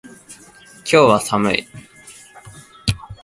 [0.77, 1.67] 今日は寒い。